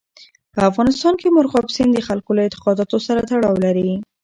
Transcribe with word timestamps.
په 0.53 0.59
افغانستان 0.69 1.13
کې 1.19 1.33
مورغاب 1.35 1.65
سیند 1.75 1.91
د 1.95 1.99
خلکو 2.07 2.31
له 2.37 2.41
اعتقاداتو 2.45 2.97
سره 3.07 3.19
تړاو 3.29 3.55
لري. 3.65 3.89